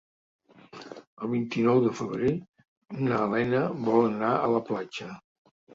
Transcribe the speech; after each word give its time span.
El 1.25 1.29
vint-i-nou 1.33 1.83
de 1.85 1.93
febrer 2.01 2.33
na 3.05 3.23
Lena 3.35 3.65
vol 3.87 4.05
anar 4.11 4.37
a 4.41 4.53
la 4.59 4.69
platja. 4.73 5.17